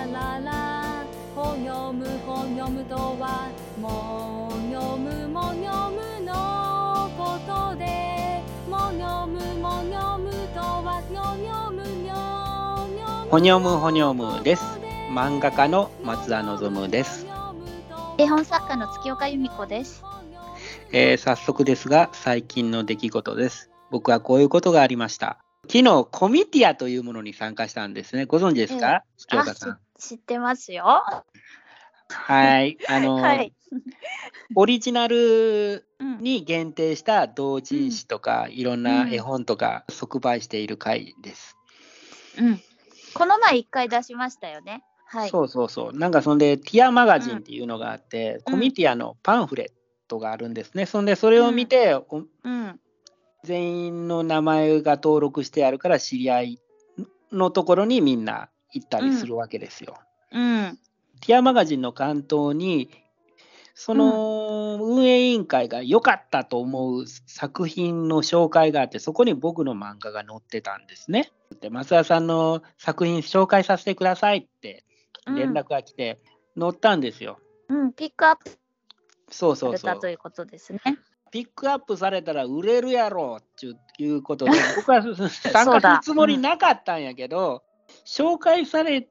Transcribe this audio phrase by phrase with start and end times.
[0.00, 14.62] ラララほにょむほにょむとはもにょむもにょむのことでもにょむもにょむとはにょにょむにょにょむほにょむほにょむです
[15.10, 17.26] 漫画家の松田望です、
[18.16, 20.02] 絵本作家の月岡由美子です。
[20.92, 23.70] えー早速ですが最近の出来事です。
[23.90, 25.44] 僕はこういうことがありました。
[25.66, 28.24] 昨日コミティアというものに参加したんですね。
[28.24, 31.02] ご存知ですか、月岡さん知ってますよ。
[32.08, 33.52] はいあの、 はい。
[34.56, 41.56] オリジナルうんに限定した同人誌とか、いろんな絵本とか即売している会です、
[42.38, 42.60] うん。
[43.14, 44.82] この前一回出しましたよね。
[45.06, 45.30] はい。
[45.30, 49.72] そうそうそうなんかそんでティアマガジンっていうのがあって、うんコミティアのパンフレッ
[50.08, 52.80] トがあるんですねそんでそれを見て、おうん。
[53.44, 56.58] 全員の名前が登録してあるから知り合い
[57.32, 59.96] のところにみんな行ったりするわけですよ。
[60.32, 60.78] うん。
[61.20, 62.90] ティアマガジンの関東に
[63.74, 71.32] その運営委員会が良かったと思う作品の紹介があってそこに僕の漫画が載ってたんですね。
[71.60, 74.84] で増田さんの作品紹介させてくださいって
[75.26, 76.20] 連絡が来て
[76.58, 77.38] 載ったんですよ。
[77.68, 77.92] うん。
[77.92, 78.50] ピックアップ
[79.30, 80.08] そうそうそうされたと。
[80.08, 80.80] いうことですね。
[81.30, 83.66] ピックアップされたら売れるやろって
[84.02, 87.62] いうことで、僕は参加すだるつもりなかったんやけど、
[88.10, 89.08] 紹介され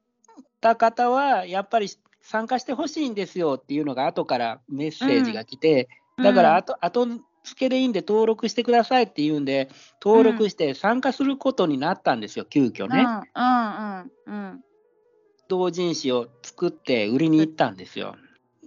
[0.60, 1.88] た方は、やっぱり
[2.22, 5.88] 参加してほしいんですよっていうのが後からメッセージが来て、
[6.22, 7.08] だから後後
[7.46, 9.70] 付けでいいんで登録してくださいっていうんで、
[10.04, 13.06] 登録して参加することになったんですよ、急遽うん、ね。
[13.36, 14.64] うんうんうん
[15.48, 18.16] 同人誌を作って売りに行ったんですよ。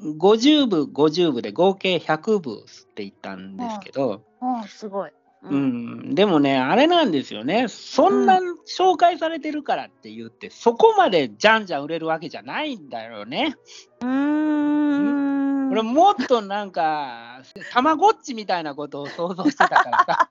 [0.00, 4.61] 50部、50部で合計100部って言ったんですけど、うん。
[4.62, 5.12] うん、すごい。
[5.50, 5.54] う。
[5.54, 13.56] ん、でもね、あれなんですよね、そんな紹介されてるからって言って、そこまでじゃんじゃん売れるわけじゃないんだよね。
[14.00, 15.32] うーん。
[15.72, 17.40] 俺、もっとなんか、
[17.72, 20.28] たまごっちみたいなことを想像してたからさ。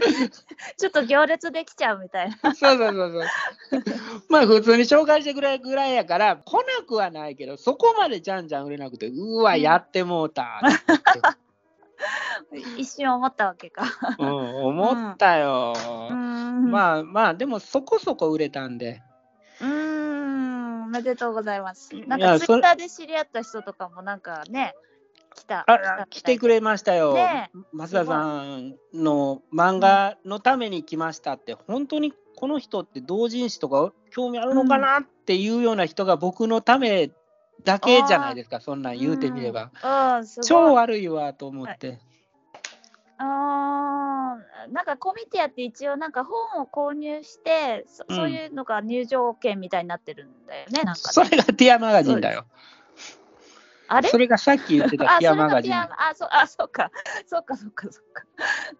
[0.76, 2.54] ちょっと行列できちゃうみたいな。
[2.54, 3.12] そうそうそう
[3.70, 3.82] そう。
[4.28, 11.20] まあ、普通に紹介してくれるぐらいやから、来なくはないけど、そこまでじゃんじゃん売れなくて、うわ、やってもうたって、
[12.76, 13.84] 一瞬思ったわけか。
[14.18, 14.28] うん、
[14.66, 15.74] 思ったよ。
[15.76, 16.70] うーん。
[16.70, 19.02] まあまあ、でもそこそこ売れたんで。
[19.60, 21.94] うーん、おめでとうございます。
[22.06, 24.74] なんかツイッターで知り合った人とかもなんかね、
[25.34, 25.64] 来た。
[25.66, 27.14] あ来てくれましたよ。
[27.14, 37.10] ね増田さんの漫画のために来ましたって、本当にこの人って同人誌とか興味あるのかなっていうような人が僕のため
[37.64, 39.70] だけじゃないですか、そんなん言うてみれば。
[39.84, 40.26] うん。
[40.42, 42.00] 超悪いわと思って。
[43.22, 51.28] あーなんかコミティアって一応なんか本を購入して、そうんそういうのが入場券みたいになってるんだよね、なんかそね。
[51.28, 52.46] れがティアマガジンだよ。
[53.92, 54.08] あれ？
[54.08, 56.92] それがさっき言ってたあ、ティアマガジンあ、そう、あ、そうか。
[57.26, 58.22] そうか、そうか、そうか。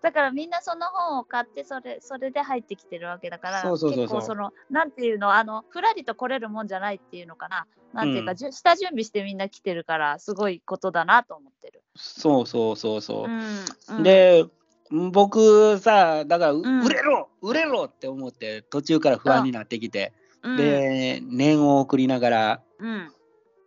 [0.02, 7.66] だからみんなその本を買って、それ、それで入ってきてるわけだから、そうそうそうそう結構その、なんていうの、あの、ふらりと来れるもんじゃないっていうのかな。
[7.92, 11.82] なんていうか、うんじゅ下準備してみんな来てるから、すごいことだなと思ってる。
[11.96, 13.28] そうそうそうそう。
[13.28, 13.64] うん。
[13.96, 14.46] うん、で、
[14.90, 20.12] 僕さ、だから、売れろ売れろって思って、途中から不安になってきて、
[20.42, 23.12] うん、で、念を送りながら、うん。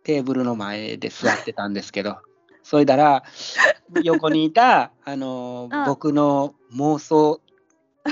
[0.04, 2.18] テーブルの前で座ってたんですけど、
[2.62, 3.24] それだら、
[4.02, 7.40] 横にいた、 あのうん僕の妄想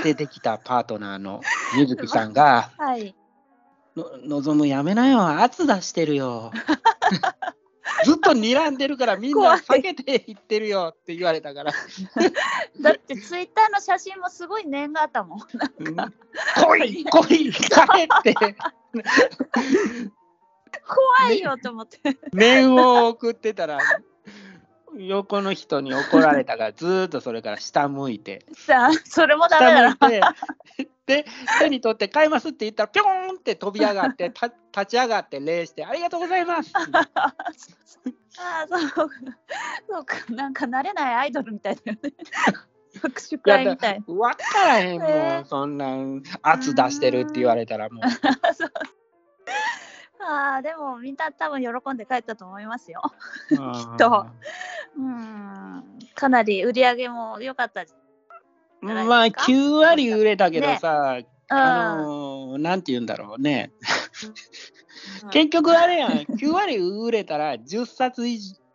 [0.03, 1.41] でできたパートナーの
[1.77, 3.15] ゆずきさんが、はい。
[3.95, 6.51] の望むやめなよ、圧出してるよ。
[8.05, 11.71] ずっと睨んでるからみんな避けていってるよって言われたから、
[12.81, 15.39] だってツイッターの写真もすごい念があったもん。
[15.79, 17.59] うん来い来い帰
[18.03, 18.35] って
[20.87, 21.99] 怖いよと思って。
[22.33, 23.79] 念を送ってたら、
[24.97, 28.45] 横の人に怒られたから、ずーっとそれから下向いて。
[28.53, 30.35] さあ、それもダメだな。
[31.05, 31.25] で、
[31.59, 36.71] 手に取って買いますって言ったら、ぴょーんって飛び上がって、た立ち上がって礼して、ありがとうございます。
[36.75, 37.33] あ
[38.63, 39.09] あ、そう。
[39.89, 42.13] そうか、なんか慣れないアイドルみたいだよね。
[43.01, 44.03] 握手会みたい。
[44.07, 48.03] わからへんもん、えーそんなん圧出してるって言われたらもう。
[48.53, 48.71] そう
[50.25, 53.01] ああ、でもみんな多分喜んで帰ったと思いますよ。
[53.49, 53.57] きっ
[53.97, 54.27] と。
[54.97, 55.83] うん。
[56.15, 57.83] かなり売り上げも良かった。
[58.81, 60.77] まあ9割売れたけどね。
[60.79, 61.57] さ、うん。
[61.57, 63.71] あのーなんて言うんだろうね、
[65.23, 65.29] うん。
[65.29, 66.11] 結局あれやん。
[66.11, 68.23] 9割売れたら10冊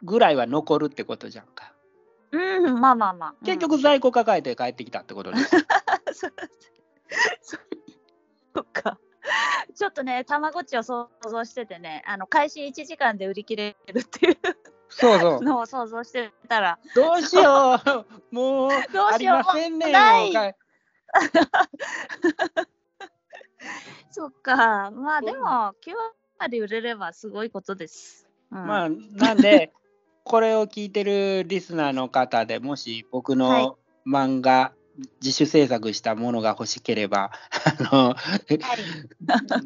[0.03, 1.73] ぐらいは残るってことじゃんか。
[2.31, 3.35] うん、まあまあまあ。
[3.41, 3.47] うん。
[3.47, 5.65] 結、局在庫抱えて帰ってきたってことで す、そう
[7.41, 7.57] そ
[8.55, 8.99] そっか。
[9.75, 14.37] ちょっとね、たまごっちを想像しててね、あの開始1時間で売り切れるっていう。
[14.89, 15.41] そうそう。
[15.45, 17.81] のを想像してたら、どうしよ
[18.31, 18.35] う。
[18.35, 19.37] もう、どうしよう。
[19.37, 20.25] ありませんねもうない。
[20.25, 20.55] もうか
[24.11, 25.75] そっか、まあでも、9
[26.39, 28.29] 割売れればすごいことです。
[28.51, 29.73] うん、まあ、なんで、
[30.25, 33.67] これを聞いてるリスナーの方でもし僕はい。
[33.67, 34.73] の漫画、
[35.23, 37.31] 自主制作したものが欲しければ、
[37.65, 38.59] あの、はい、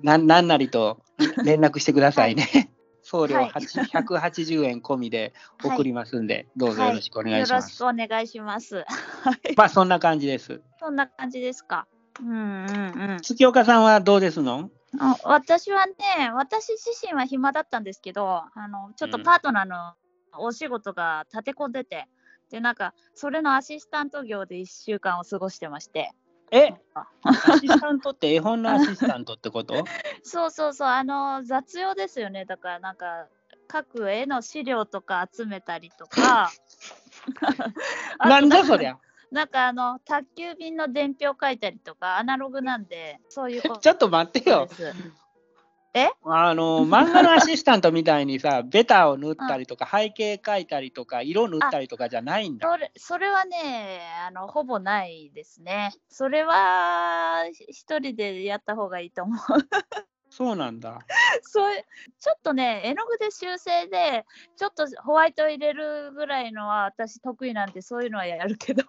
[0.03, 1.03] な なんなりと
[1.45, 2.71] 連絡してくださいね。
[3.03, 7.81] 送料はい8 180円込みで送りますんで、どうぞよろしくお願いします。
[7.83, 8.77] よろしくお願いします。
[8.77, 8.85] は
[9.51, 10.61] い、まあ、そんな感じです。
[10.79, 11.87] そんな感じですか。
[12.21, 13.19] うんうんうん。
[13.21, 14.71] 月岡さんはどうですの？
[14.99, 15.95] あ私はね、
[16.35, 19.95] 私自身は暇だったんですけど、あのちょっとパートナーの
[20.39, 22.09] お仕事が立て込んでて、
[22.53, 26.13] で、なんか、それのアシスタント業で1週間を過ごしてまして、
[26.51, 26.75] え、
[27.23, 29.75] アシスタントって絵本のアシスタントってこと？
[30.23, 33.27] そうそうそう、あの雑用ですよね、だからなんか、
[33.69, 36.51] 各絵の資料とか集めたりとか、
[38.21, 38.99] なんだそりゃ。
[39.31, 44.69] なんかあの宅急便の伝票書いたりとか、アナログなんで、そういう ちょっと待ってよ。
[45.93, 46.13] です。
[46.25, 52.69] あの 漫画のアシスタントみたいにさ、ベタを塗ったりとか、 背景描いたりとか、色塗ったりとかじゃないんだ。
[52.69, 55.93] それそれはねあの、ほぼないですね。
[56.09, 59.39] それは一人でやった方がいいと思う。
[60.31, 61.01] そうなんだ。
[61.43, 61.85] そう
[62.19, 64.25] ちょっとね、絵の具で修正で、
[64.57, 68.83] ちょっとホワイト入れるぐらいのは私得意なんで、そういうのはやるけど、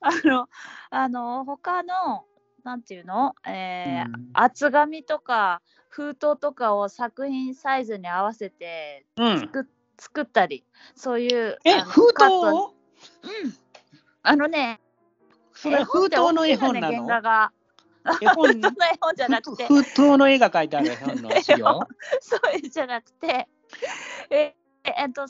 [0.00, 0.48] あの、
[0.90, 2.24] あの他の、
[2.64, 9.40] なんていうの、えーうん厚紙とか封筒とかを作品サイズに合わせてうん。
[9.40, 9.68] 作,、
[9.98, 10.64] 作ったり、
[10.94, 11.58] そういう。
[11.64, 12.74] え、封筒を？
[13.22, 13.54] うん。
[14.22, 14.80] あのね、
[15.52, 17.52] それ封筒の絵本な絵の原画。
[18.22, 18.48] 絵本？
[18.52, 21.80] 封筒の絵本じゃなくて、封筒の絵が描いてある絵本の資料？
[22.20, 23.48] そういうじゃなくて、
[24.30, 24.54] え
[24.84, 25.26] えっと、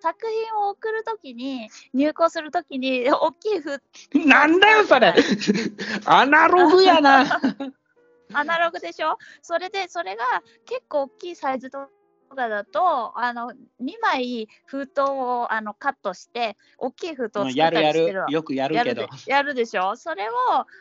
[0.00, 3.80] 作品を送るときに、入稿するときに、大きい封
[4.26, 5.14] なんだよ、それ。
[6.06, 7.24] アナログやな。
[8.32, 9.18] アナログでしょ？
[9.42, 10.24] それで、それが
[10.66, 11.88] 結構大きいサイズと
[12.34, 18.28] かだと、あの2枚封筒をあのカットして、大きい封筒を作ったやるやるりしてるの。。
[18.30, 19.64] よくやるけどやるで。
[19.64, 19.96] しょ？
[19.96, 20.32] それを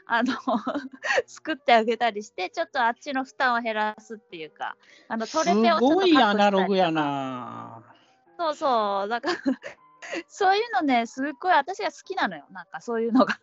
[0.07, 0.33] あの
[1.27, 4.75] 作ってあげたりしてちょっとあっちの負担を減らすっていうか
[5.07, 7.94] あのトすレペをちょっとカッごいアトしたりナログやな。
[8.37, 9.07] そうそう。
[9.07, 9.35] だから
[10.27, 12.45] そういうのねすっごい私が好きなのよ。
[12.51, 13.39] なんかそういうのが。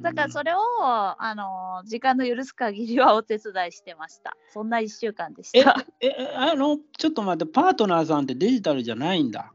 [0.00, 4.36] だからそれをあの時間の許す限りはお手伝いしてました。
[4.52, 9.52] そんな1週間でしえたえ、あの、ちょっと待って、パートナーさんってデジタルじゃないんだ？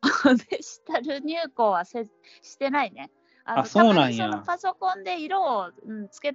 [0.50, 2.08] デジタル入稿はせ
[2.40, 3.10] してないね。
[3.44, 4.42] ああそうなんや。
[4.46, 6.32] パソコンで色を、うん、つけ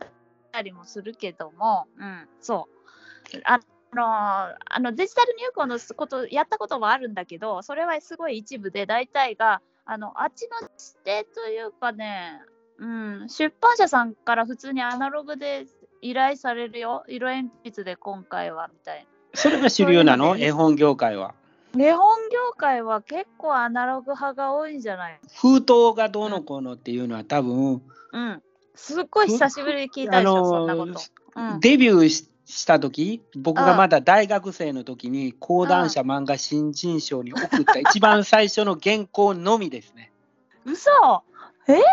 [0.51, 3.41] たりもするけども、うん、そう。
[3.45, 3.59] あ
[3.94, 12.42] のあのデジタル入稿のことやったこともあるんだけど、それはすごい一部で、大体があのあっちの指定というかね、
[12.78, 15.66] うん、出版社さんから普通にアナログで
[16.01, 19.06] 依頼されるよ、色鉛筆で今回はみたいな。
[19.34, 20.38] それが主流なの？
[20.38, 21.34] 絵本業界は。
[21.74, 25.19] 日本業界は結構アナログ派が多いんじゃない？
[25.42, 27.81] 封筒がどうのこうのっていうのは多分、
[28.12, 28.42] うん。
[28.75, 31.00] すっごい久しぶりに聞いたでしょ、そんなこと。
[31.36, 40.12] うん、デビューしした時僕がまだ大学生の時に講談社漫画新人賞に送った一番最初の原稿のみですね。
[40.66, 40.92] 嘘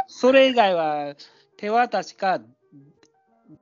[0.08, 1.14] それ以外は
[1.56, 2.40] 手渡しか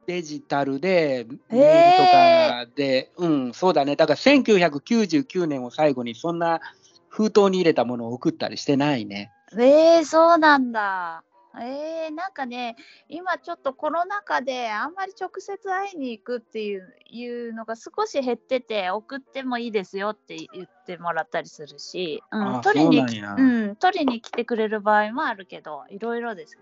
[0.07, 3.97] デジタルでメールとかで、うん、そうだね。
[3.97, 6.61] だから1999年を最後にそんな
[7.09, 9.31] 封筒に入れたものを送ったりしてないね。
[9.53, 11.25] えー、そうなんだ。
[11.57, 12.77] えー、なんかね、
[13.09, 26.59] 今ちょっとコロナ禍であんまり直接会いに行くっていういうのが少し減ってて、送ってもいいですよって言ってもらったりするし、うあん、取りにそうなんやうん、取りに来てくれる場合もあるけど、いろいろです。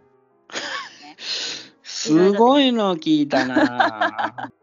[1.82, 4.52] すごいの聞いたな。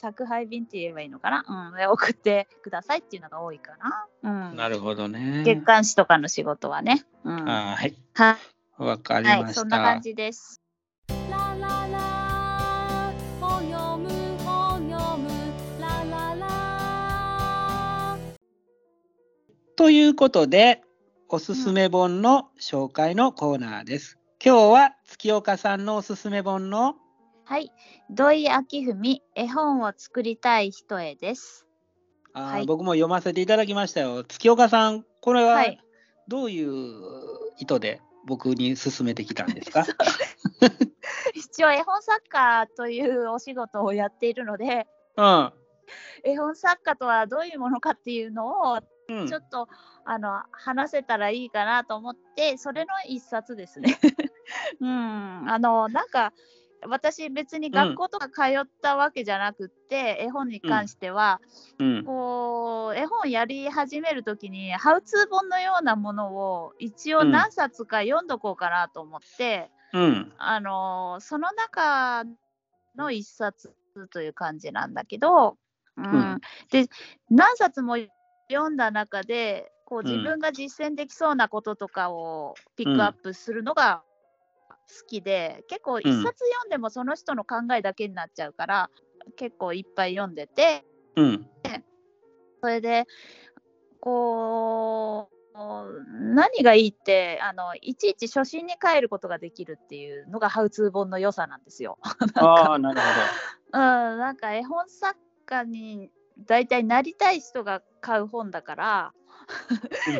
[0.00, 3.76] 宅配便って言えばいいのかな、うん、で送ってくださいっていうのが多いか
[4.22, 4.50] な。
[4.50, 5.42] うん、なるほどね。
[5.44, 7.04] 月刊誌とかの仕事はね。
[7.24, 7.94] うん、ははい。
[8.80, 9.60] い、わかりはい、ました。
[9.60, 10.60] そんな感じです。
[19.76, 20.82] ということで、
[21.30, 24.18] おすすめ本の紹介のコーナーです。
[24.44, 26.96] 今日は月岡さんのおすすめ本の
[27.44, 27.72] はい、
[28.10, 31.66] 土井明文、絵本を作りたい人へです。
[32.34, 34.22] あー、はい僕も読ませていただきましたよ。
[34.24, 35.80] 月岡さん、これははい
[36.28, 36.70] どういう
[37.58, 39.84] 意図で僕に勧めてきたんですか？
[41.34, 44.86] 一応絵本作家というお仕事をやっているので、
[45.16, 45.52] うん。
[46.24, 49.68] 絵本作家とはどういうものかっていうのをうんちょっと、
[50.04, 53.98] あの話せたらいいかなと思って、それの一冊ですね。
[54.80, 56.32] うん、あのなんか
[56.86, 61.40] 私別に学校とか通ったわけじゃなくって、絵本に関しては、
[61.78, 62.04] うん。
[62.04, 70.32] こう絵本やり始めるときにハウツー本のようなものを一応うん何冊か読んどこうかなと思って、うん。
[70.38, 72.24] あのその中
[72.96, 73.74] の一冊
[74.12, 75.56] という感じなんだけど、
[75.96, 76.88] うんうんで
[77.30, 77.96] 何冊も
[78.50, 84.09] 読んだ中でこううん自分が実践できそうなこととかをピックアップするのが好
[85.06, 88.90] きで、結構一冊読んでもその人の考えだけになっちゃうから、
[89.36, 90.84] 結構いっぱい読んでて
[91.16, 91.46] うん。
[92.62, 93.06] それで
[94.00, 95.40] こう
[96.34, 101.98] 何がいいってあのいちいち初心に帰ることができるっていうのがハウツー本の良さなんですよ。
[102.36, 103.00] ああ、なる
[103.72, 106.10] うん、なんか絵本作家に
[106.46, 109.19] 大体なりたい人が買う本だから、ほど。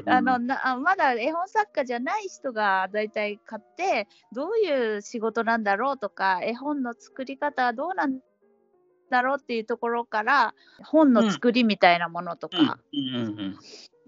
[0.07, 8.21] あのなあまだ絵本作家じゃない人が大体買ってどういう仕事なんだろうとか絵本の作り方はどうなん
[9.11, 12.67] だろうっていうところから本の作りみたいなものとうん。
[12.67, 12.79] か。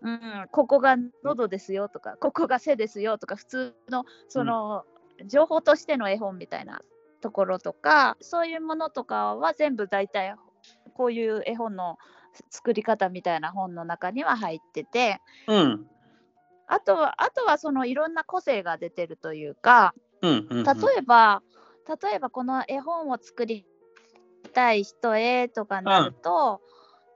[0.05, 4.85] うんここが喉ですよとかここが背ですよとか普通のその、
[5.26, 6.83] 情報としての絵本みたいな
[7.21, 10.35] ところとかそういうものとかは全部大体
[10.95, 11.99] こういう絵本の
[12.51, 15.87] 作り方みたいな本の中には入っててうん。
[16.67, 20.47] あとはあとはそのいろんな個性が出てるというかうん。
[20.51, 20.65] うん。
[20.65, 21.43] 例えば、
[22.03, 23.67] 例えばこの絵本を作り
[24.53, 26.61] たい人へとかなると、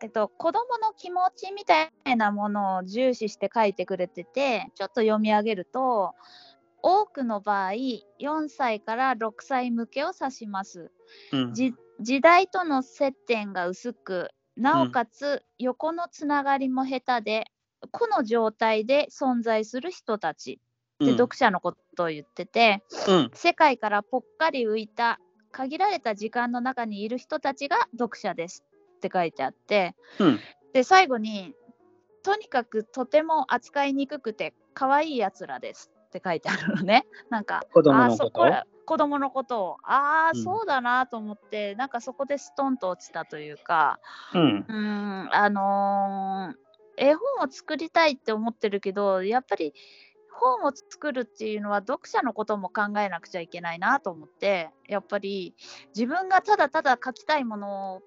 [0.03, 6.15] えっと、子供の気持ちみたいなものを重視して書いてくれててちょっと読み上げると
[6.83, 7.73] 多くの場合
[8.19, 10.91] 4歳から6歳向けを指します。
[11.33, 11.55] うん。
[11.55, 17.45] じ時代との接点が薄くなおかつ横のつながりも下手で、
[17.91, 20.61] 個の状態で存在する人たち
[21.05, 23.31] って読者のことを言ってて、うん。
[23.35, 25.21] 世界からぽっかり浮いた
[25.53, 28.65] 限られた時間の中にいる人たちが読者です
[28.97, 30.41] って書いてあってうん。
[30.73, 31.55] で最後に
[32.23, 38.25] とにかくとても扱いにくくて可愛いやつらですって書いてあるのねなんか子供あのこと？
[38.25, 43.99] ーそこ子供のことをああ、うんそうだなと思ってなんかそこでストンと落ちたというか
[44.33, 44.65] うん。
[44.67, 46.67] うーんあのー
[46.99, 49.75] 絵本を作りたいって思ってるけどやっぱり
[50.33, 55.55] 本を作るっていうのは読者のことも考えなくちゃいけないなと思ってやっぱり
[55.95, 58.03] 自分がただただ書きたいものを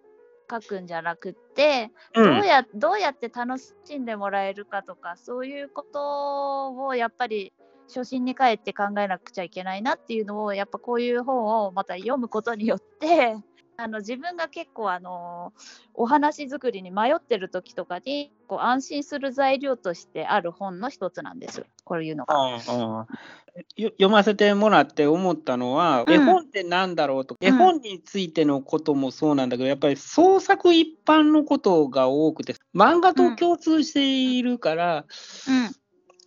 [0.49, 2.23] 書くんじゃなくって、う。
[2.23, 7.53] どうんやどうやって楽しんでもらえるかとかそういうことをやっぱり
[7.89, 13.35] 初心に帰って考えなくちゃいけないなっていうのをやっぱこういう本をまた読むことによって
[13.77, 15.53] あの自分が結構あの
[15.93, 21.65] お話作りに迷ってる時とかにこう安心する材料としてある本の一つなんです。
[21.85, 23.07] こういうのが。
[23.77, 26.13] 読ませてもらって思ったのは、うん。
[26.13, 27.47] 絵本ってなんだろうと、うん。
[27.47, 35.05] 絵本についてのこともそうなんだけど、やっぱり創作一般のことが多くて、漫画と共通しているから、
[35.47, 35.78] うん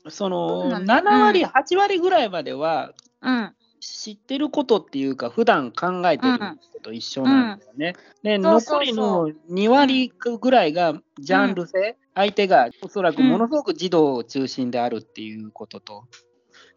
[0.09, 1.49] そのそうなんだ7割、うん。
[1.49, 6.45] 8割ぐらいまではうん知ってることっていうか、普段考えてるこ
[6.75, 7.95] とと一緒なんですよね。
[8.23, 16.05] で、残りの2割ぐらいがジャンル性、相手がおそらくものすごく児童中心であるっていうことと、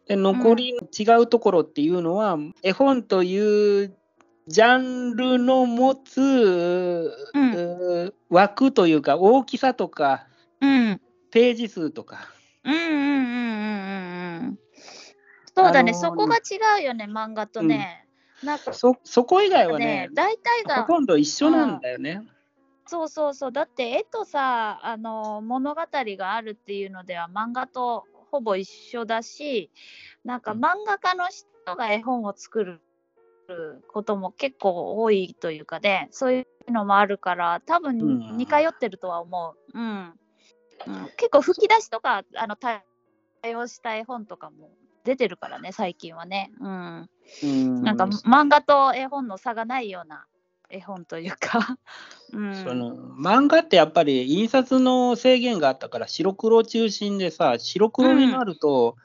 [0.08, 3.96] で残り違うところっていうのは、絵本という
[4.48, 8.14] ジャンルの持つ、うん。
[8.30, 10.28] 枠というか、大きさとか、
[10.60, 11.02] うん。
[11.30, 12.30] ページ数とか。
[12.66, 14.60] うんうんうんうんうんうん
[15.56, 18.06] そうだね、あのーそこが違うよね漫画とね。
[18.44, 22.22] なんかそそこ以外はねね、大体がほとんど一緒なんだよね。
[22.86, 23.52] そうそうそう。
[23.52, 29.72] だって絵とさあの物語があるっていうのでは漫画とほぼ一緒だし
[30.26, 30.60] なんかうん。
[30.64, 32.82] 漫画家の人が絵本を作る
[33.88, 38.04] ことも結構多いというかねそういうのもあるから多分う
[38.34, 38.38] ん。
[38.38, 40.14] 似通ってるとは思う、うん
[40.88, 42.84] うん、結構吹き出しとかあの対
[43.56, 44.72] 応した絵本とかも
[45.04, 47.10] 出てるからね最近はね、うん、
[47.44, 47.84] うん。
[47.84, 50.26] なんか漫画と絵本の差がないような
[50.70, 51.78] 絵本というか、
[52.34, 58.96] うん、その漫画ってやっぱり印刷の制限があったから白黒中心でさ白黒になると、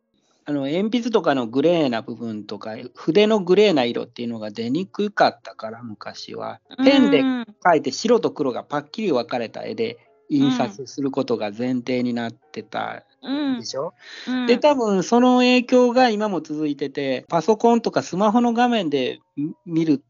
[0.46, 6.60] あの鉛筆とかのグレーな部分とか筆のグレーな色っていうのが出にくかったから昔は。
[6.82, 9.98] ペンでうん描いて白と黒がパッキリ分かれた絵で
[10.30, 13.58] 印刷することが前提になってたうん。
[13.58, 13.94] でしょ、
[14.28, 14.46] うん。
[14.46, 20.02] で多分その影響が今も続いててパソコンとかスマホの画面でみ見る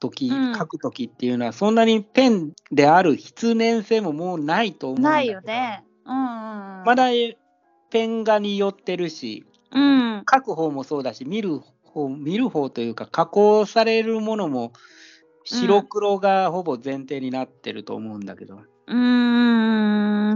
[0.00, 0.54] 時、うん。
[0.54, 5.84] 書く時っていうのはそんなにペンである必然性ももうないと思うんだないよね。
[6.04, 6.84] うんうんうん。
[6.84, 7.08] まだ
[7.90, 10.24] ペン画に寄ってるしうん。
[10.30, 14.72] 書く方もそうだし見る方見る方というか加工されるものも
[15.44, 18.56] 白黒がほぼ前提になってると思うんだけど、
[18.88, 18.94] うー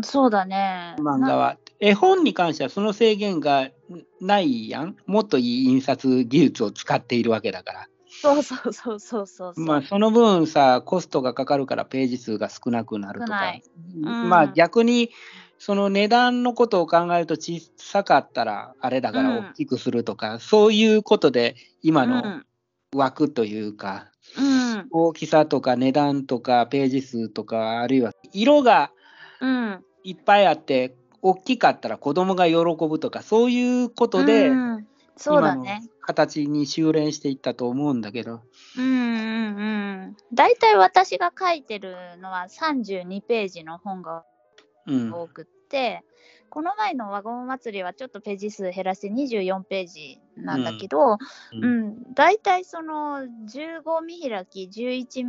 [0.01, 0.97] ん、そうだね。
[0.99, 1.57] 漫画は。
[1.79, 3.71] 絵本に関してはその制限が
[4.21, 4.97] ないやん。
[5.07, 7.89] もっといい印刷技術を使っているわけだから。
[8.23, 9.65] そうそうそうそうそうそう。
[9.65, 13.55] まあその分さ、コストがかかるからページ数が少なくなるとか。
[13.97, 15.11] うんまあ逆に
[15.59, 22.47] その値段のことを考えると小さかったらあれだからうん大きくするとか、そういうことで今のうん
[22.95, 28.91] 枠というか、うん大きさとか値段とかページ数とかあるいは色が
[29.41, 29.85] うん。
[30.05, 34.87] いっぱいあって大きかったら子供が喜ぶとかそういうことでうん。
[35.17, 35.83] そうだね。
[36.01, 38.41] 形に修練していったと思うんだけど、
[38.79, 40.17] うんうんうん。
[40.33, 44.25] 大体私が書いてるのは32ページの本が
[44.87, 45.13] うん。
[45.13, 46.03] 多くって、
[46.49, 51.19] この前のワゴン祭りはちょっとページ数減らして24ページなんだけど、う
[51.53, 51.89] うん。
[51.91, 55.27] ん、大体その15見開き、11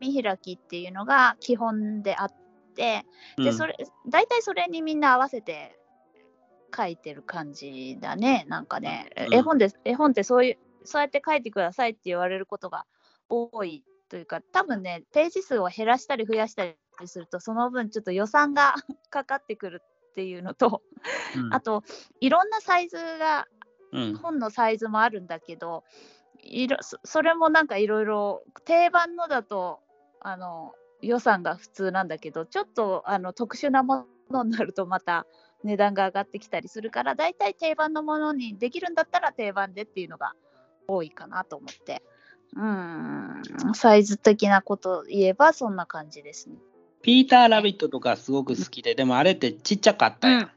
[0.00, 2.43] 見開きっていうのが基本であって、
[2.74, 3.76] でそれ
[4.08, 5.78] 大体それにみんな合わせて
[6.76, 9.10] 書いてる感じだね、なんかね。
[9.16, 9.34] うん。
[9.34, 12.84] 絵本で絵本ってそういう、そうやって書いてくださいって言われることが
[13.28, 16.74] 多いというか、多分ね、ページ数を減らしたり増やしたり
[17.06, 18.74] すると、その分ちょっと予算が
[19.10, 20.82] かかってくるっていうのと、
[21.36, 21.54] うん。
[21.54, 21.84] あと、
[22.20, 23.46] いろんなサイズが
[23.94, 24.16] うん。
[24.16, 25.84] 本のサイズもあるんだけど
[26.42, 29.80] いろそそれもなんかいろいろ定番のだと
[30.20, 30.72] あの
[31.04, 35.26] 予算が普通なんだけどちょっとあの特殊なものになるとまた
[35.62, 40.34] 値段が上がってきたりするからだいたい定番のものにできるんだったら定番でっていうのが
[40.86, 42.02] 多いかなと思って
[42.56, 43.42] うん
[43.74, 46.56] サイズ的なこと言えばそんな感じですね
[47.04, 50.40] ピーター・ラビットとかすごく好きで、でもあれってちっちゃかったやん。
[50.40, 50.50] うん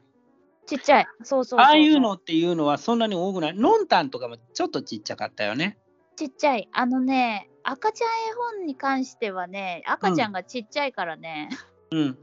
[0.64, 3.54] ちっちゃいそうそうそうそうああいうのっていうのはそんなに多くない。
[3.54, 5.78] ノンタンとかもちょっとちっちゃかったよね。
[6.14, 6.68] ちっちゃい。
[6.72, 11.50] あのね、赤ちゃん絵本に関してはね、赤ちゃんがちっちゃいからね、
[11.90, 12.18] うん。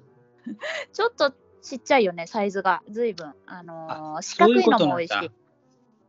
[0.92, 2.82] ちょっとちっちゃいよね、サイズが。
[2.90, 3.36] ずいぶん。
[3.46, 5.14] あのーあ四角いのも多いし。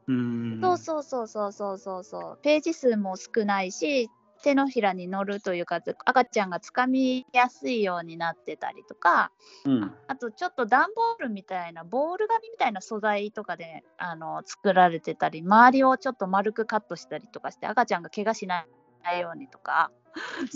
[0.09, 0.61] うん。
[0.63, 2.39] そうそうそうそうそうそうそう。
[2.43, 4.09] ページ数も少ないし、
[4.43, 9.33] 手のひらに乗るというか、赤ちゃんがつかみやすいようになってたりとか、
[9.67, 9.95] うん。
[10.07, 18.67] あとちょっと段ボールみたいな、ボール紙みたいな素材とかであの作られてたり、周りをちょっと丸くカットしたりとかして、赤ちゃんが怪我しない
[19.15, 19.91] ようにとか、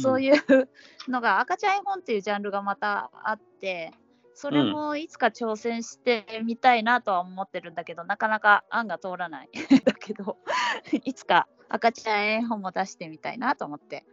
[0.01, 0.69] そういう
[1.09, 3.93] のが、赤ちゃん絵本っていうジャンルがまたあって、
[4.35, 9.51] それもいつか挑戦してみたいなとは思ってるんだけど、なかなか案が通らない
[9.85, 10.39] だけど、
[11.05, 14.05] いつか赤ちゃん絵本も出してみたいなと思って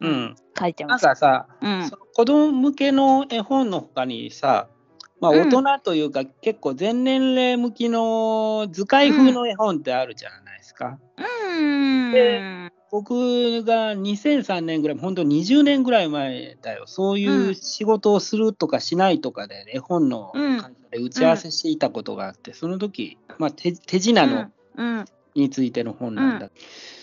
[0.00, 0.10] うん。
[0.10, 1.06] なん書いてます。
[1.06, 4.68] かさ、うん子供向けの絵本の他にさ、
[5.20, 10.98] まあ、うん大人というか、結構全年齢向きの図解風の絵本ってあるじゃないですか。
[11.16, 17.54] うんで僕が2003年ぐらい、本当20年ぐらい前だよ、そういううん。
[17.56, 20.32] 仕事をするとかしないとかで、絵本の
[20.92, 25.04] 打ち合わせしていたことがあって、その時、まあ手手品のうん。
[25.34, 26.50] についての本なんだ、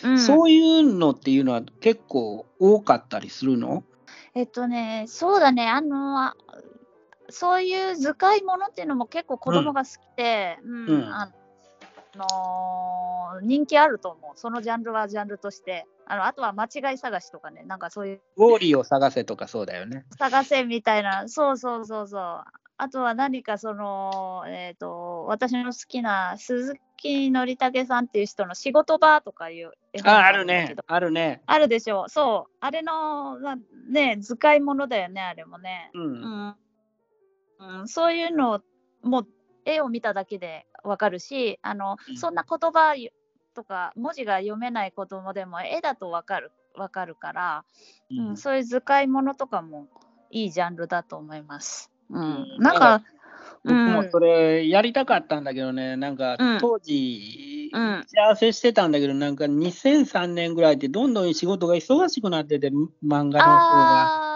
[0.06, 3.84] うん、そういうのっていうのは結構多かったりするの？
[4.34, 6.38] えっとね、そうだね、あの、あ
[7.30, 10.88] そういう図解ものっていうのも結構子供が好きで、うん。
[10.88, 11.04] うん。
[11.13, 11.34] あ
[12.15, 14.39] の人気あると思う。
[14.39, 15.86] そのジャンルはジャンルとして。
[16.12, 20.06] あのあとは間違い探しとかね、なんかそういうウォーリーを探せとかそうだよね。
[20.19, 22.43] 探せみたいな、そうそうそうそう。
[22.76, 30.76] あとは何かその、えっ、と、私の好きな鈴木のりたけさんっていう人の仕事場とかいうあ、があるね。
[30.88, 31.43] あるね。
[31.45, 32.10] あるでしょう。
[32.10, 32.54] そう。
[32.60, 33.58] あれの、まあ
[33.89, 35.91] ね、図解ものだよね、あれもね。
[35.93, 36.00] う。
[36.00, 36.56] うんん。
[37.60, 38.62] うん、そういうの
[39.04, 39.26] も、
[39.63, 42.95] 絵を見ただけでわかるし、あの、うんそんな言葉
[43.53, 47.65] とか文字が読めない子供でも絵だとわかる、わかるから、
[48.09, 49.87] うん、そういう図解ものとかも
[50.29, 51.91] いいジャンルだと思います。
[52.09, 52.21] うん。
[52.21, 53.03] うんなんか、
[53.63, 64.31] 僕もうんそれやりたかったんだけどね、なんかうん当時、うん打ち合わせしてたんだけど、なんか2003年ぐらいってどんどん仕事が忙しくなってて、漫画の方が。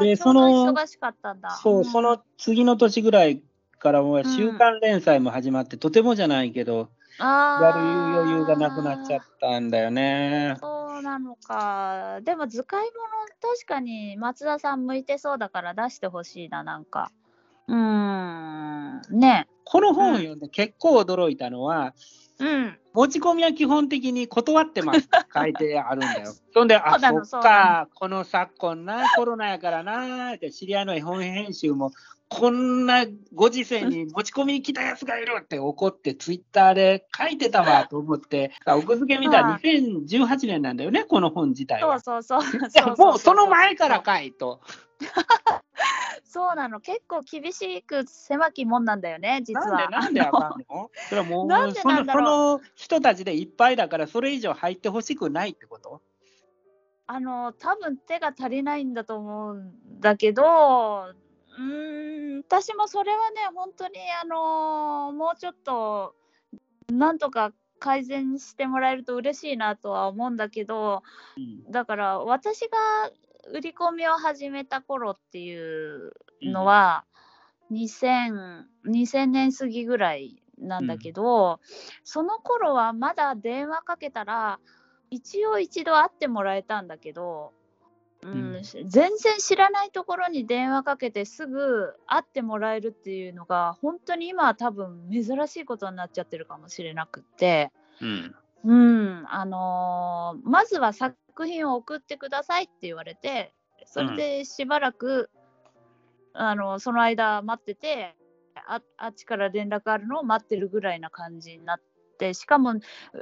[0.00, 1.50] でその忙しかったんだ。
[1.50, 3.42] そう、んその次の年ぐらい
[3.84, 7.80] からもうん週刊連載も始まって、とてもじゃないけど、あやる
[8.18, 10.56] 余裕がなくなっちゃったんだよね。
[10.58, 12.20] そうなのか。
[12.22, 17.12] でも図解物確かに松田さん向いてそうだから出してほしいな、なんか。
[17.68, 19.02] うーん。
[19.10, 19.48] ね。
[19.64, 21.94] この本を読んで結構驚いたのは、
[22.38, 22.78] うん。
[22.94, 26.32] 持ち込みは基本的に断ってます書いてあるんだよ。
[26.54, 31.90] そんで、あ、そっか、この昨今な、コロナやからな、って知り合いの絵本編集も、
[32.28, 42.00] こんなご時世に持ち込みに来たやつがいるって怒って、ツイッターで書いてたわと思って、 奥付け見たら2018年なんだよね、この本自体は。
[42.00, 42.96] そうそうそう。
[42.96, 44.60] もうその前からかいと。
[46.24, 46.80] そうなの。
[46.80, 49.66] 結構厳しく狭きもんなんだよね、実は。
[49.66, 50.90] なんで、なんであかんの？
[51.08, 56.00] それはもうなんでその、そなんだろの人たちでいっぱいだから、それ以上入ってほしくないってこと？
[57.06, 61.12] あの多分手が足りないんだと思うんだけど
[61.58, 66.14] うーん私もそれはね本当にあのもうちょっと
[66.92, 71.02] なんとか改善してもらえると嬉しいなとは思うんだけど
[71.36, 71.70] うん。
[71.70, 72.76] だから私が
[73.52, 76.12] 売り込みを始めた頃っていう
[76.42, 77.04] のは、
[77.70, 81.60] 2000, 2000年過ぎぐらいなんだけど、
[82.04, 84.60] その頃はまだ電話かけたら
[85.10, 87.52] 一応一度会ってもらえたんだけど、
[88.24, 97.70] うんうん全然知らないところに電話かけてすぐ会ってもらえるっていうのが本当に今は多分珍しいことになっちゃってるかもしれなくって。
[98.00, 98.34] うん
[98.66, 103.52] うん、あのーまずは作品を送ってくださいって言われて、
[103.84, 105.28] それでしばらく、
[106.32, 108.14] あのその間待ってて
[108.66, 111.80] あ、あっちから連絡あるのを待ってるぐらいな感じになっ
[112.18, 112.74] て、しかも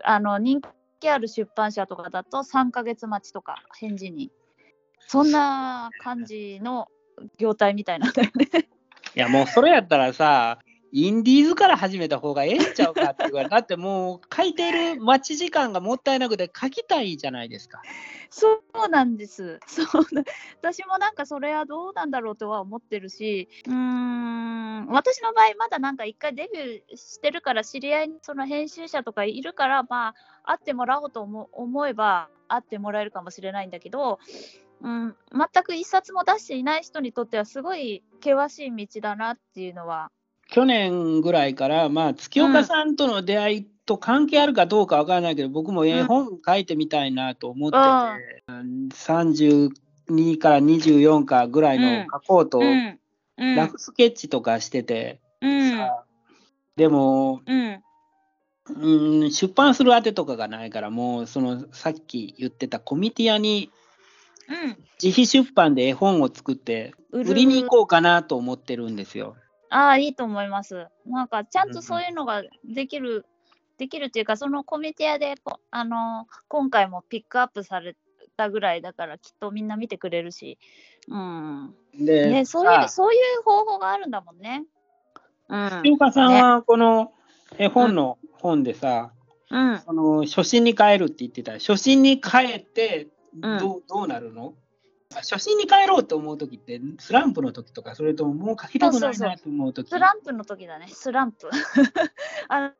[0.04, 0.60] あの人
[1.00, 4.30] 気ある出版社とかだと3ヶ月待ちとか、返事に。
[5.06, 6.88] そんな感じの
[7.38, 8.48] 業態みたいなんだよね。
[9.14, 10.58] いやもうそれやったらさ、
[10.94, 17.82] インディーズから始めた方がええんちゃうかって言われだってもう書いてる待ち時間がもったいなくて書きたいじゃないですか。
[18.28, 19.58] そうなんです。
[19.66, 20.22] そうな
[20.60, 34.18] 私もなんかそれはどうなんだろうとは思ってるし、うーん、私の場合まだなんか一回デビューしてるから知り合いにその編集者とかいるから、まあ会ってもらおうと思思えば会ってもらえるかもしれないんだけど、
[34.82, 40.10] うん、全く一冊も出していない人にとってはすごい険しい道だなっていうのは、
[40.48, 52.98] 去年ぐらいから、まあ、月岡さんとの出会いと関係あるかどうかわからないけど、僕も絵本書いてみたいなと思ってて、うん32から24かぐらいの書こうと、うん、
[53.38, 56.04] うん、ラフスケッチとかしてて、うん、さ
[56.76, 57.82] でも、うん、
[58.76, 63.70] うん、出版するあてとかがないから、もうそのさっき言ってたコミティアに
[64.48, 69.36] うん、自費出版で絵本を作って売りに行こうかなと思ってるんですよ。
[69.72, 70.86] ああ、いいと思います。
[71.06, 73.24] なんか、ちゃんとそういうのができる、
[73.78, 77.96] できるっていうか、そのコミティアでこ、あの、今回もピックアップされ
[78.36, 80.58] たぐらいだから、きっとみんな見てくれるし、
[81.08, 81.74] うん。
[81.98, 84.64] で、ね、そういう、そういう方法があるんだもんね。
[85.48, 85.68] うん。
[85.82, 87.12] 月岡さんはこの
[87.56, 89.12] 絵本の本でさ、
[89.50, 89.78] うん。
[89.80, 93.08] その初心に帰るって言ってた初心に帰って
[93.40, 93.58] うん。
[93.58, 94.54] どう,、どうなるの？
[95.14, 99.88] 初心に帰ろうと思う時ってスランプの時とかそれとももう書きたくないなと思う時？
[99.88, 101.50] スランプの時だね、スランプ。
[102.48, 102.72] あの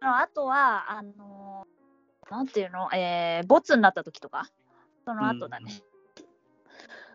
[0.00, 1.66] あとは、あの、
[2.30, 4.50] なんていうの、えー、ボツになった時とか、
[5.04, 5.72] その後だね。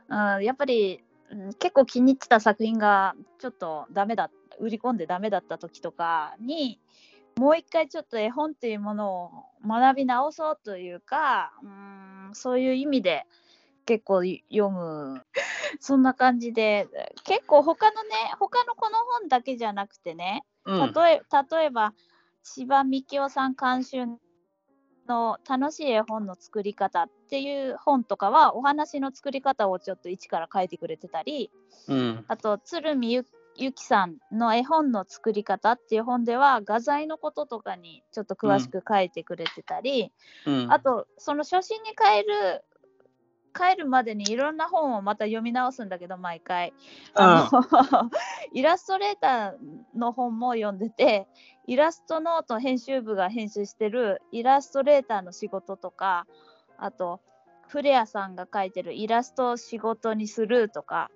[0.09, 1.11] うん、やっぱり、うん
[1.59, 4.29] 結構気に入ってた作品がちょっとダメだ、
[4.59, 6.81] 売り込んでダメだった時とかに、
[7.41, 9.31] もう一回ちょっと絵本っていうものを
[9.67, 13.25] 学び直そうというか、うん、そういう意味で
[13.87, 15.23] 結構読む。
[15.79, 16.87] そんな感じで、
[17.23, 21.95] 結構他のね、他のこの本だけじゃなくてね、うん例え例えば
[22.43, 24.05] 千葉幹夫さん監修
[25.07, 31.49] の楽しい絵本の作り方っていう本とかはお話の作り方をちょっと一から書いてくれてたり
[31.87, 40.11] うんあと鶴見ゆゆきさんの絵本の作り方っていう本では画材のこととかにちょっと詳しく書いてくれてたり、
[40.45, 40.71] うん。
[40.71, 42.63] あとその初心に帰る
[43.53, 46.73] 帰るまでにいろんな本をまた読み直すんだけど毎回。
[47.13, 48.09] あの
[48.53, 49.57] イラストレーター
[49.95, 51.27] の本も読んでて
[51.67, 56.25] イラストノート編集部が編集してるイラストレーターの仕事とか
[56.77, 57.21] あと
[57.67, 61.09] フレアさんが書いてるイラストを仕事にするとか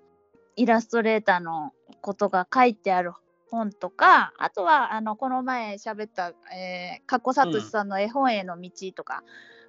[0.56, 1.72] イラストレーターの
[2.06, 3.10] ことが書いてある
[3.50, 9.24] 本とかあとはあのこの前喋った、えー、加古聡さんの絵本への道とか、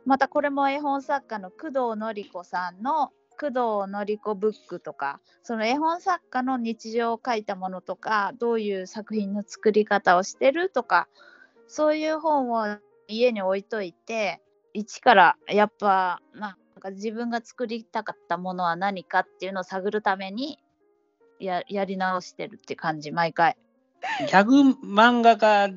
[0.06, 11.08] またこれも絵本作家の工藤典子さんの工藤典子ブックとかその絵本作家の日常を書いたものとかどういう作品の作り方をしてるとか
[11.68, 14.42] そういう本を家に置いといて
[14.74, 20.60] 一からやっぱなんか自分が作りたかったものは何かっていうのを探るために
[21.40, 23.58] ややり直してるって感じ毎回。
[24.20, 25.70] ギャグ漫画家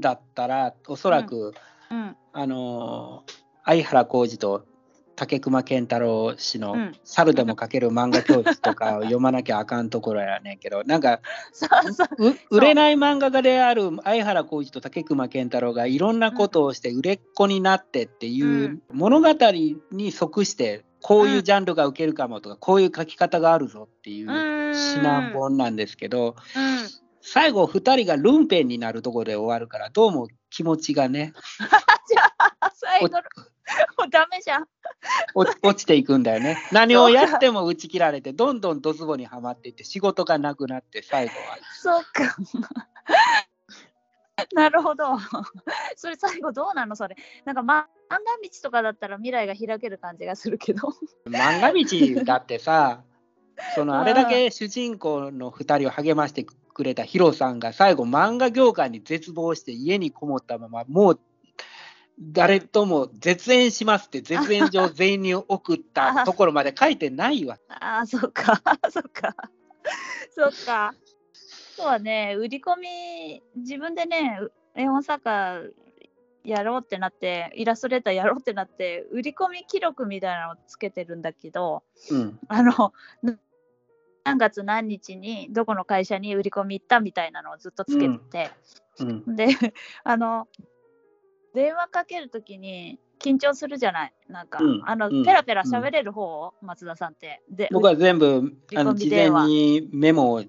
[0.00, 1.54] だったら、おそらく、
[1.90, 4.64] うんあのー相原浩二と
[5.18, 11.20] 竹熊健太郎氏のうん「猿でも描ける漫画教室」とかを読まなきゃあかんところやねんけど、 なんか
[12.50, 19.28] 売れない漫画家である相原浩二と竹熊健太郎がいろんなことをして売れっ子になってっていう物語
[19.90, 27.08] に即してこういうジャンルが受けるかもとかこういう書き方があるぞっていう指南本なんですけどうん。
[27.20, 31.34] 最後2人がルンペンになるところで終わるからどうも気持ちがね
[32.08, 33.22] じゃあ最後の
[33.98, 34.66] もうダメじゃん。
[35.34, 36.58] 落 落ちていくんだよね。
[36.72, 42.36] 何をやっても打ち切られてどんどんドツボにはまっていって仕事がなくなって最後はそうか。
[44.52, 45.18] なるほど。
[45.96, 47.16] それ最後どうなのそれ。
[47.44, 50.94] なんか、ま、漫画道とかだったら未来が開ける感じがするけど。
[51.26, 53.02] 漫画道だってさ
[53.74, 61.20] そのうんあれだけ主人公の2人を励ましてくれたヒロさんが最後漫画業界に絶望して家にこもったままもう
[62.20, 67.58] 誰とも絶縁しますって 絶縁状全員に送った ところまで書いてないわ。
[67.68, 68.60] ああ、そっか。
[68.90, 69.36] そっか。
[70.30, 70.94] そっか。
[71.76, 75.62] そうはね、売り込み、自分でね、う絵本作家
[76.42, 83.38] やろうってなって、イラストレーターやろうってなって、売り込み記録みたいなのをつけてるんだけど、うんあの、な
[84.24, 88.50] 何月何日にどこの会社に売り込み行ったみたいなのをずっとつけてて、
[89.00, 89.46] うんで、
[90.04, 90.48] あの、
[91.54, 94.12] 電話かけるときに緊張するじゃない？
[94.28, 94.82] なんか、うん。
[94.84, 95.24] あの、うん。
[95.24, 97.42] ペラペラ喋れる方、松田さんって。
[97.50, 100.44] で、僕は全部あの事前にメモを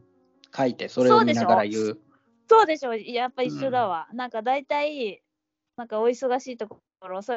[0.56, 2.00] 書いてそれを見ながら言う。
[2.48, 4.08] そうでしょ、やっぱ一緒だわ。
[4.14, 5.22] なんか大体、
[5.78, 7.34] なんかお忙しいところ、そ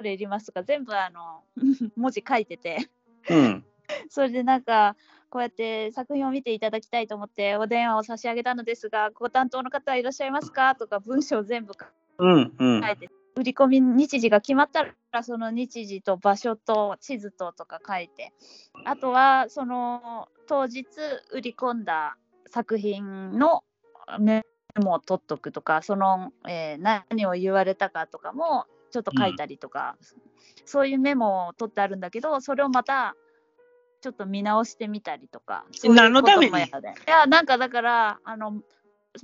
[0.00, 1.42] れいりますとか、全部あの、
[1.96, 2.88] 文字書いてて。
[3.28, 3.64] うん。
[4.08, 4.96] それでなんか、
[5.30, 10.74] こうやって作品を見ていただきたいと思ってお電話を差し上げたのですが、ご担当の方はいらっしゃいますか？
[10.76, 11.74] とか文章を全部
[12.18, 12.82] うんうん。
[13.36, 18.32] 売り込み日時が決まったら、その日時と場所と地図ととか書いて、
[18.86, 20.86] あとはその当日
[21.32, 22.16] 売り込んだ
[22.48, 23.62] 作品の
[24.18, 24.46] メ
[24.82, 29.96] モを取っとくとか、その、えー何を言われたかとかもちょっと書いたりとか、
[30.64, 33.16] そういうメモを取ってあるんだけど、それをまた
[34.00, 35.66] ちょっと見直してみたりとか。
[35.84, 36.52] 何のために？
[36.56, 36.68] い
[37.06, 38.62] や、なんかだから、あの、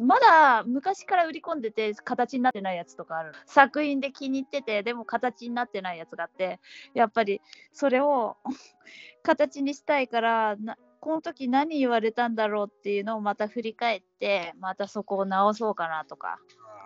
[0.00, 3.32] まだ昔から売り込んでて形になってないやつとかある。
[3.46, 6.60] 作品で気に入ってて、でも形になってないやつがあって、
[6.94, 7.40] やっぱり
[7.72, 8.36] それを
[9.22, 16.38] 形にしたいから、なこの時何言われたんだろうっていうのをまた振り返って、またそこを直そうかなとか。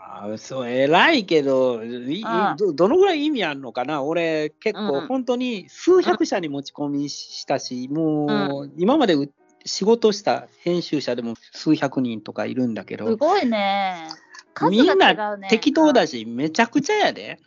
[0.09, 2.25] あーそう偉いけどい
[2.57, 4.05] どどのぐらい意味あるのかな？
[4.05, 9.33] 俺結構うん本当に数百社に持ち込みしたし、もう今までう
[9.67, 14.09] 仕事した編集者でも数百人とかいるんだけどすごいね。
[14.55, 15.49] 数みんなね。
[15.51, 16.21] 適当だし。
[16.21, 17.39] し、めちゃくちゃやで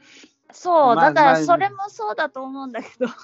[0.52, 3.08] そう、まあだからまあそれもそうだと思うんだけど。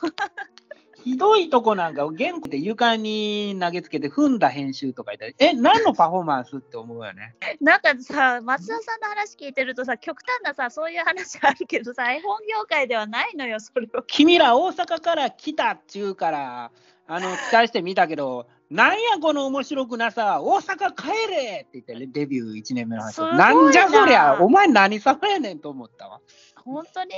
[1.04, 14.02] ひどいとこなんか原稿で床に投げつけて踏んだ編集とか言ったらえ何のパフォーマンスって思うよね なんかさ、松田さんの話聞いてるとさ、極端なさ、そういう話あるけどさ、絵本業界ではないのよ、それを。
[14.02, 16.72] 君ら大阪から来たっちゅうから
[17.08, 23.20] あの期待してみたけどなんやこの面白くなさ大阪帰れって言ってねデビュー1年目の話。
[23.20, 23.54] な。
[23.54, 26.22] なんじゃそりゃお前何様やねんと思ったわ。
[26.64, 27.12] 本当に、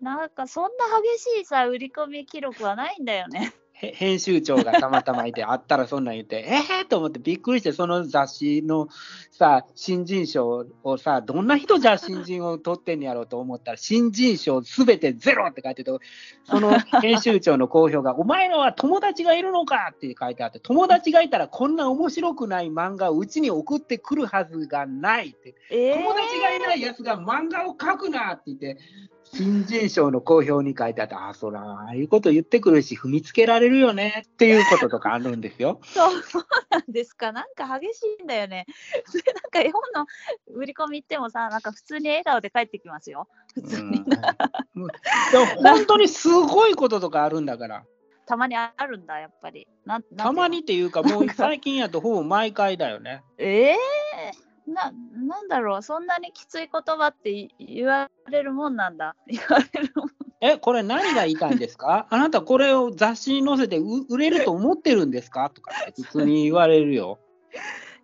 [0.00, 0.68] なんかそんな
[1.16, 3.52] 激しいさ、売り込み記録はないんだよね。
[3.82, 8.88] へ編集長がたまたまいてあったらそんなん言って えー、と思ってびっくりしてその雑誌の
[9.30, 15.90] さ新人賞をさどんな人じゃ新人を取ってんやろうと思ったら新人賞すべてゼロって書いてて
[16.44, 28.78] その編集長の好評が「お前らは友達がいるのか!」って書いてあって友達がいたらこんな面白くない漫画をうちに送ってくるはずがないってえー友達がいないやつが漫画を描くなって言って、
[29.34, 35.80] 新人賞の好評に書いてあって、ああ、そら、ああいうこと言ってくるし、踏みつけられるよねっていうこととかあるんですよ。
[35.94, 37.32] そうそうなんですか。
[37.32, 38.66] なんか激しいんだよね。
[39.24, 40.06] でなんか絵本の
[40.54, 43.26] 売り込み行ってもさ、なんか普通に笑顔で帰ってきますよ。
[43.54, 44.04] 普通に。
[44.76, 44.88] うん
[45.62, 47.84] 本当にすごいこととかあるんだから、
[48.26, 49.66] たまにあるんだ、やっぱり。
[50.16, 53.22] たまにっていうか、もう最近やとほぼ毎回だよね。
[53.38, 53.76] ええ
[54.66, 59.16] な、なんだろう、そんなにきつい言葉ってい言われるもんなんだ。
[59.26, 60.08] 言われるもん。
[60.40, 62.06] え、これ何が言いたいんですか？
[62.10, 65.50] あなたこれを雑誌に載せてう売れると思ってるんですか？
[65.50, 67.18] とか普通に言われるよ。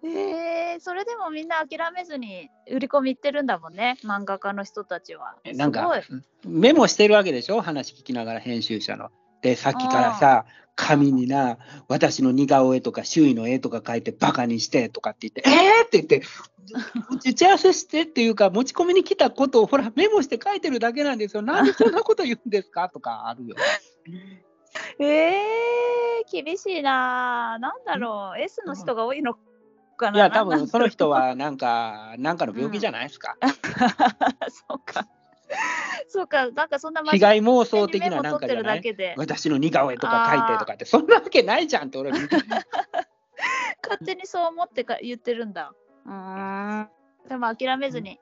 [0.05, 5.35] えー、それでもみんな諦めずに売り込み行ってるんだもんね、漫画家の人たちは。
[5.42, 7.61] えなんかすごいメモしてるわけでしょ？
[7.62, 9.11] 話聞きながら編集者の。
[9.42, 10.44] でさっきからさ
[10.81, 16.23] 紙にな私の似顔絵とか周囲の絵とか書いてバカにしてとかって言って「えー!」って言って
[17.29, 22.88] 打ち合わせしてっていうか持ち込みに来たことをほらメモして書いてるだけなんですよなんでそんなこと言うんですか？
[22.91, 23.57] とかあるよ。
[25.01, 27.59] えー、厳しいな。
[27.59, 29.35] なんだろう、S の人が多いの
[29.97, 30.17] かな？
[30.17, 33.37] いや多分その人はなんかなんかの病気じゃないですか？
[34.69, 35.09] そうか。
[36.09, 38.79] そうか、なんかそんな被害妄想的ななんかじゃない？
[38.79, 42.29] るだけで、私の似顔絵とか書いてとかってそんなわけないじゃんって俺勝
[44.05, 45.73] 手にそう思ってか言ってるんだ。
[46.07, 46.89] うーん。
[47.29, 48.19] でも諦めずに、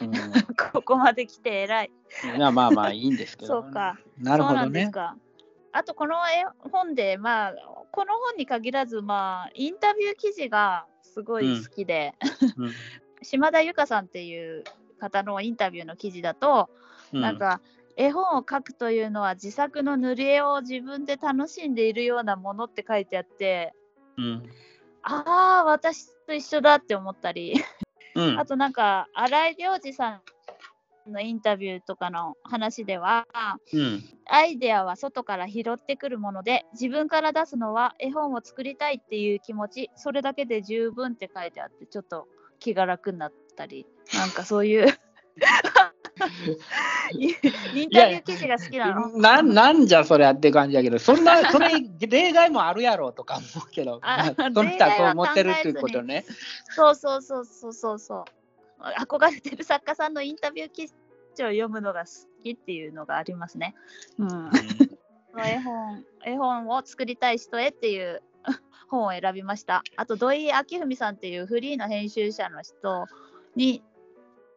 [0.00, 0.12] うん
[0.72, 1.90] ここまで来て偉い。
[2.36, 3.62] いやまあまあいいんですけど。
[3.62, 3.98] そうか。
[4.18, 4.90] なるほどね。
[5.72, 7.54] あとこの絵本で、まあ、
[7.90, 12.14] この本に限らず、まあ、インタビュー記事がすごい好きで、
[12.56, 12.72] うん
[13.22, 14.62] 島田由香さんっていう
[15.04, 16.70] 方のインタビューの記事だと、
[17.12, 17.20] うん。
[17.20, 17.60] なんか
[17.96, 23.72] 絵本を描くというのは自作の塗り絵を自分で楽しんでいるようなものって書いてあって
[24.16, 24.42] うん。
[25.02, 27.54] ああ私と一緒だって思ったり。
[28.14, 28.38] うん。
[28.40, 30.22] あとなんか新井良二さ
[31.06, 33.26] んのインタビューとかの話では
[33.72, 34.02] うん。
[34.26, 42.26] アイデアは外から拾ってくるもので自分から出すのは絵本を作りたいっていう気持ちそれだけで十分って書いてあってちょっと
[42.58, 44.86] 気が楽になったりなんかそういう
[47.12, 49.08] インタビュー記事が好きなの。
[49.18, 56.24] ななんじゃそりゃって感じやけど、そんな、 それ、例外もあるやろとか思うけど、あその人はそう思ってるっていうことね。
[56.70, 58.24] そうそうそうそうそうそう。
[58.98, 60.94] 憧れてる作家さんのインタビュー記事
[61.44, 62.10] を読むのが好
[62.42, 63.74] きっていうのがありますね。
[64.18, 64.50] うん。
[65.36, 68.22] 絵本絵本を作りたい人へっていう
[68.88, 69.82] 本を選びました。
[69.96, 73.06] あと土井明文さんっていうフリーの編集者の人
[73.56, 73.82] に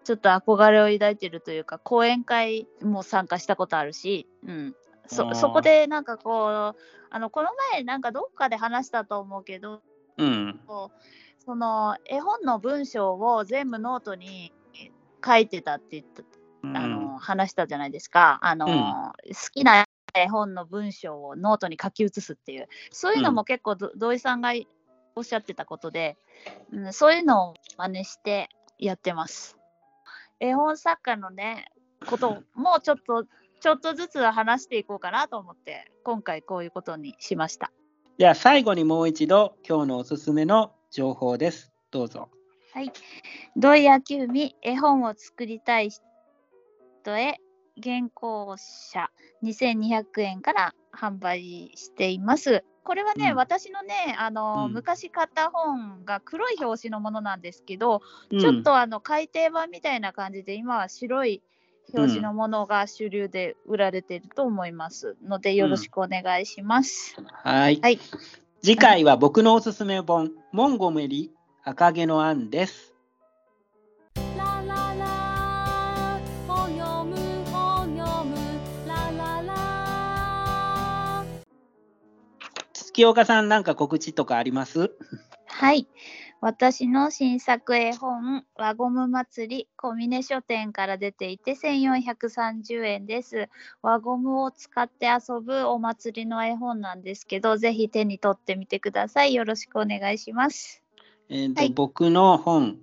[0.04, 4.76] ちょっと憧れを抱いてるというか講演会も参加したことあるし、うん、
[5.08, 6.76] そそこでなんかこう
[7.10, 9.82] あのこの前なんかどっかで話したと思うけど
[10.18, 10.60] うん。
[11.46, 14.52] その絵本の文章を全部ノートに
[15.26, 16.24] 書いてたって言った
[16.64, 16.78] うん。
[16.78, 18.40] あの話したじゃないですか。
[18.42, 18.74] あの、うん。
[18.74, 24.54] 好きな絵本の文章をノートに書き写すっていう、そういうのも結構ど土井さんが
[25.16, 26.18] おっしゃってたことで、
[26.72, 29.58] うん、そういうのを真似してやってます。
[30.40, 31.66] 絵本作家のね、
[32.06, 33.26] ことをもうちょっと、
[33.60, 37.72] ちょっとずつ話していこうかなと思って、今回こういうことにしました。
[38.18, 41.72] じゃあ最後にもう一度、今日のおすすめの情報です。
[41.92, 42.30] どうぞ。
[42.74, 42.92] はい。
[43.56, 47.40] 土井明海、絵本を作りたい人へ、
[47.82, 49.10] 原稿者
[49.44, 52.64] 2200円から販売しています。
[52.88, 61.42] これはね、うん私のね、あの、うん昔買った本が黒い表紙のものなんですけど、うんちょっとあの改訂版みたいな感じで、今は白い
[61.94, 67.18] 表紙のものが主流で売られていると思いますので、よろしくお願いします。
[67.44, 67.82] はい。
[67.82, 68.00] はい。
[68.62, 71.32] 次回は僕のおすすめ本、モンゴメリ
[71.66, 72.97] 赤毛のアンです。
[82.98, 84.90] 月岡さん、なんか告知とかあります？
[85.46, 85.88] はい。
[86.42, 93.50] 私の新作絵本、輪ゴム祭り、小峰書店から出ていて1430円です。
[93.84, 99.36] 輪ゴムを使って遊ぶお祭りの絵本なんですけど、ぜひ手に取ってみてください。
[99.36, 100.82] よろしくお願いします。
[101.30, 102.80] えーとはい僕の本、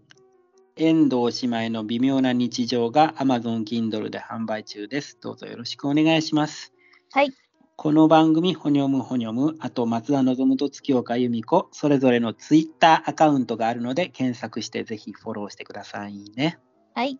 [0.76, 5.18] 遠藤姉妹の微妙な日常が Amazon Kindle で販売中です。
[5.20, 6.72] どうぞよろしくお願いします。
[7.10, 7.32] はい。
[7.76, 16.58] この番組、ほにょむほにょむ、あと松田望と月岡由美子、それぞれのツイッターアカウントがあるので、検索してぜひフォローしてくださいね。
[16.94, 17.18] はい。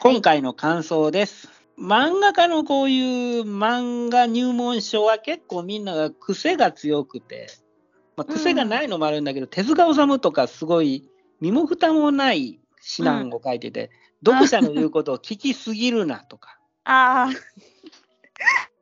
[0.00, 1.48] 今回の感想です。
[1.78, 7.48] 漫画家のこういう漫画入門書は結構みんなが癖が強くて、
[8.16, 11.08] まあ、癖がないのもあるんだけど、手塚治虫とかすごい
[11.40, 12.60] 身も蓋もない指
[12.98, 13.90] 南を書いてて、
[14.24, 16.58] 読者の言うことを聞きすぎるなとか。
[16.84, 18.73] ああ、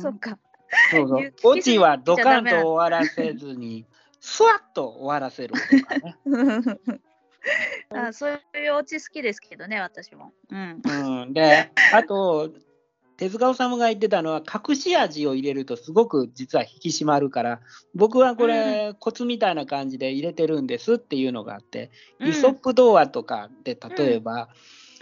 [0.00, 0.38] そっか。
[0.90, 3.84] そうそうオチはドカンと終わらせずに、
[4.20, 6.16] スワッと終わらせるとかね。
[7.90, 10.32] あそういうオチ好きですけどね、私も。
[10.48, 10.80] うん。
[10.84, 12.52] うん、で、あと、
[13.16, 17.60] 手塚治虫が言ってたのは、隠し味を入れるとすごく実は引き締まるから、
[17.94, 21.90] 僕はこれ、コツみたいな感じで入れてるんですっていうのがあって、
[22.20, 24.48] イソップ童話とかで例えば、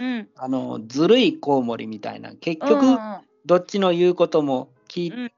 [0.00, 0.28] うん。
[0.36, 2.98] あのずるいコウモリみたいな、結うん局、
[3.46, 5.32] どっちの言うことも聞い、うん。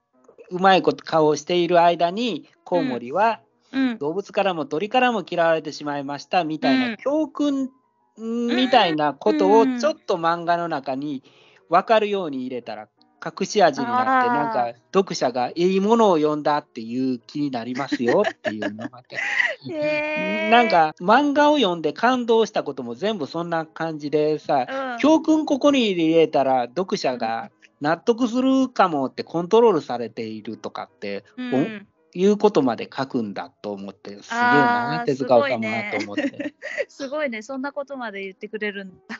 [0.49, 3.41] うまいこと顔をしている間に、コウモリは
[3.71, 3.97] うん。
[3.97, 6.91] 動物からも鳥からも嫌われてしまいましたみたいうん。
[6.91, 7.71] な教訓
[8.17, 11.23] みたいなことをうんちょっと漫画の中に
[11.69, 12.87] 分かるように入れたら
[13.23, 27.51] 隠し味になってなんか読者がいいものを読んだっていう気になりますよっていうのがあってなん、か漫画を読んで感動したことも全部そんな感じでさうん、教訓ここに入れたら読者が
[27.81, 36.53] 納得するかもってコントロールされているとかってうんいうことまで書くんだと思ってすげえな手塚治虫なと思って。
[36.87, 39.19] すごいね、そんなことまで言ってくれるんだ。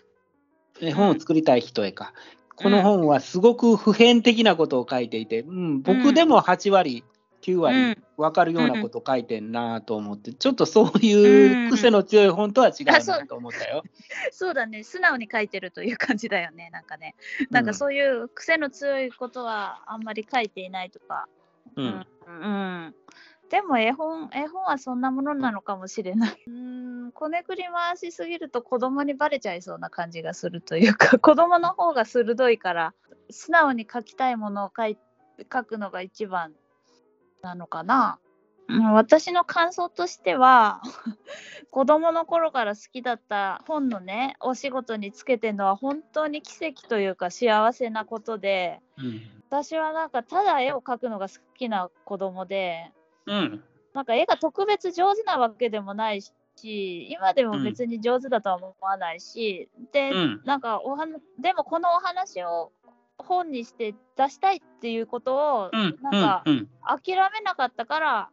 [0.80, 2.14] 絵本を作りたい人へか。
[2.56, 7.04] この本はすごく普遍的なことを書いていて、うん、僕でも8割、
[7.42, 8.04] 9う割ん。
[8.16, 13.84] 分かるようなことを書いてんなと思って、ちょっとそういう癖の強い本とは違うなと思ったよ。
[14.32, 14.54] そう。
[14.54, 17.16] だね、素直に書いてるという感じだよね、なんかね。
[17.50, 21.28] なんかそういう癖の強いことはあんまり書いていないとか。
[21.76, 21.86] うん。
[21.86, 22.06] うん。
[22.28, 22.48] う
[22.90, 22.96] ん
[23.54, 26.44] でも絵本絵本はそんなものなのかもしれない。
[26.48, 32.96] うんこねくり回しすぎると子供にバレちゃいそうな感じがするというか 子供の方が鋭いから
[33.30, 34.98] 素直に書きたいものを書い
[35.54, 36.56] 書くのが一番
[37.44, 38.18] なのかな。
[38.70, 40.82] うん私の感想としては
[41.70, 49.22] 子供の頃から好きだった本のねお仕事につけてるのは本当に奇跡というか幸せなことでうん。
[49.48, 52.92] 私はなんかただ絵を描くのが好きな子供で
[53.26, 53.64] うん。
[53.94, 56.34] なんか絵が特別上手なわけでもないし
[57.12, 60.42] 今でも別に上手だとは思わないし、で、うん。
[60.46, 61.06] なんかおは
[61.40, 62.72] でもこのお話を
[63.18, 65.98] 本にして出したいっていうことを、うん。
[66.02, 66.70] なんかうん。
[66.86, 68.30] 諦めなかったから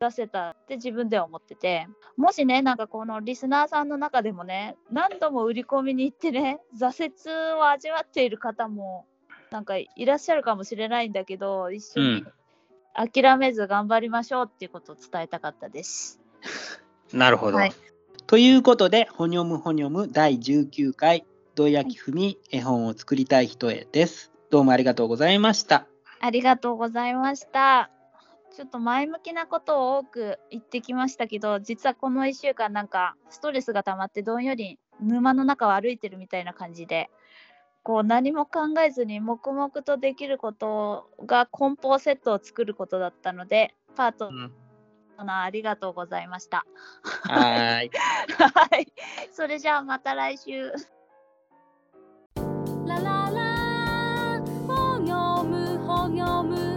[0.00, 9.06] 出せたって自分では思っててもしねなんかこのリスナーさんの中でもね何度も売り込みに行ってね挫折を味わっている方も
[9.50, 12.24] なんかいらっしゃるかもしれないんだけど一緒に
[12.94, 16.20] 諦めず頑張りましょうっていうことを伝えたかったです。
[17.12, 17.56] なるほど。
[17.56, 17.72] はい
[18.28, 21.24] ということで、ほにょむほにょむ第19回、
[21.54, 24.30] 土井明文絵本を作りたい人へです。
[24.50, 25.86] どうもありがとうございました。
[26.20, 27.88] ありがとうございました。
[28.54, 37.08] ちょっと前向きなことを多く言ってきましたけど、実はこの1週間なんかストレスが溜まってどんより沼の中を歩いてるみたいな感じで、
[37.88, 44.30] こう何も考えずに黙々とできることが梱包セットを作ることだったのでパート
[45.16, 46.66] ナーありがとうございました。
[47.22, 47.90] はい
[48.36, 48.92] はい。
[49.32, 50.70] それじゃあまた来週。
[52.86, 56.67] ラララ、ほぎょむほぎょむ。